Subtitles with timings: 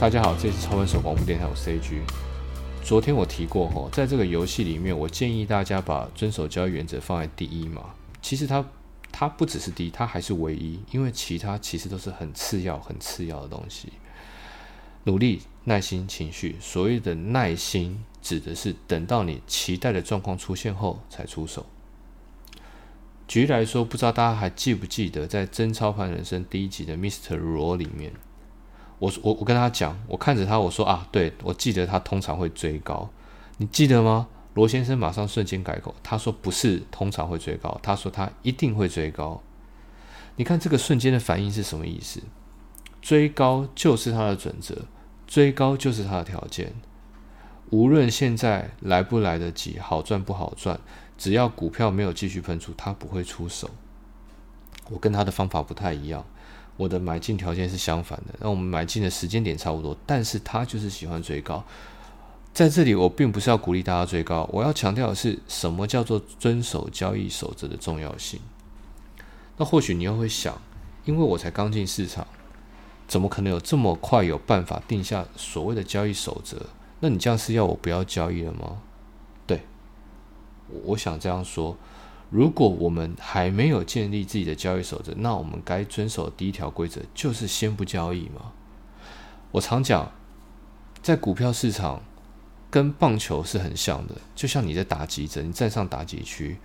[0.00, 1.98] 大家好，这是超分手广播电台，我 CG。
[2.84, 7.82] 昨天我提过吼，在这个游戏里面，我建议大家把遵守交易原则放在第一嘛。
[8.22, 8.64] 其实它
[9.10, 13.92] 它不只是第一，它还是唯一，因为其他其实都是很次要、很次要的东西。
[15.02, 21.66] 努力、耐心、情绪，所谓的耐心，指的是等到你期待的状况出现后才出手。
[23.26, 27.34] 举例来说，不知道大家还记不记得，在《真操盘人生》第一集的 Mr.
[27.34, 28.12] 罗里面。
[28.98, 33.08] 我我我跟他讲，我看着他，我说啊，对我记得他通常会追高，
[33.58, 34.28] 你记得吗？
[34.54, 39.40] 罗先生马上瞬间改口，他说不是通常会追高，他说他一定会追高。
[40.34, 42.20] 你看这个瞬间的反应是什么意思？
[43.00, 44.86] 追高就是他的准则，
[45.26, 46.72] 追高就是他的条件。
[47.70, 50.80] 无论现在来不来得及，好赚不好赚，
[51.16, 53.70] 只要股票没有继续喷出，他不会出手。
[54.90, 56.24] 我跟他的方法不太一样。
[56.78, 61.62] 我的买进条件是相反的，那我们买进的时间点差不多，但是他就是喜欢追高。
[62.54, 68.40] 在这里，我并不是要鼓励大家追高，我要强调的是什么叫做遵守交易守则的重要性。
[69.56, 70.60] 那或许你又会想，
[71.04, 72.26] 因为我才刚进市场，
[73.06, 76.66] 怎么可能有这么快有办法定下所谓的交易守则？
[77.00, 78.78] 那你这样是要我不要交易了吗？
[79.46, 79.62] 对，
[80.84, 81.76] 我想这样说。
[82.30, 88.52] 如果我们还没有建立自己的交易守则，那我们该遵守第一条规则就是先不交易吗？
[89.50, 90.12] 我常讲，
[91.00, 92.02] 在股票市场
[92.70, 96.58] 跟棒球是很像的，就像你在打击者，你站上打击区，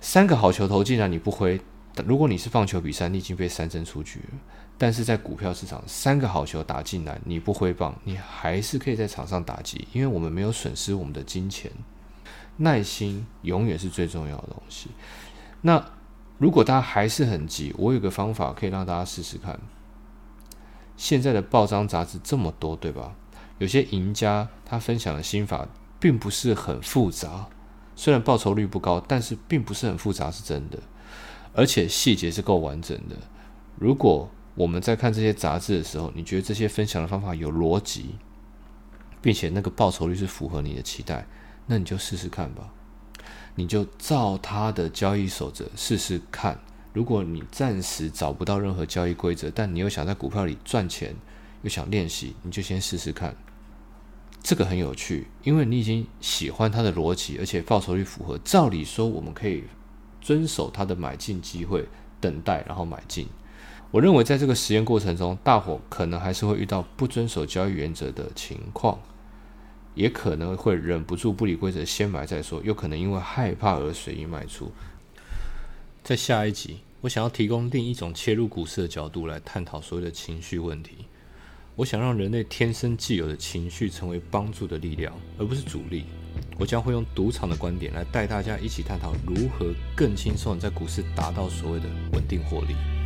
[0.00, 1.60] 三个好球投进来你不挥，
[2.06, 4.38] 如果你是棒球比赛，你已经被三振出局了。
[4.78, 11.70] 但是在股票市场，三个好球打进来你不挥棒，你还是可以在场上打击，因为我们没有损失我们的金钱。
[12.58, 14.90] 耐心永远是最重要的东西。
[15.62, 15.84] 那
[16.36, 19.58] 如果大家还是很急，我有个方法可以让大家试试看。
[20.96, 23.14] 现在的报章杂志这么多，对吧？
[23.58, 25.66] 有些赢家他分享的心法
[25.98, 27.48] 并不是很复杂，
[27.96, 30.78] 虽然报酬率不高，但是并不是很复杂，是真的。
[31.54, 33.16] 而且细节是够完整的。
[33.76, 38.16] 如果我们在看这些杂志的时候，你觉得这些分享的方法有逻辑，
[39.20, 41.26] 并且那个报酬率是符合你的期待。
[41.68, 42.70] 那你就试试看吧，
[43.54, 46.58] 你就照他的交易守则试试看。
[46.94, 51.14] 如果你暂时找不到任何交易规则，但你又想在股票里赚钱，
[51.62, 53.36] 又想练习，你就先试试看。
[54.42, 58.38] 这个很有趣，因为你已经喜欢他的逻辑，而且报酬率符合。
[58.38, 59.64] 照理说，我们可以
[60.20, 61.86] 遵守他的买进机会，
[62.20, 63.28] 等待然后买进。
[63.90, 68.98] 我认为在这个实验过程中，大伙可能还是会遇到不遵守交易原则的情况。
[69.94, 74.70] 也可能会忍不住不理规则，先买再说；又可能因为害怕而随意卖出。
[76.04, 81.06] 在下一集，我想要提供另一种切入股市的角度来探讨所谓的情绪问题。
[81.76, 86.06] 我想让人类天生既有的情绪成为帮助的力量，而不是阻力。
[86.58, 92.97] 我将会用赌场的观点来带大家一起探讨如何更轻松在股市达到所谓的稳定获利。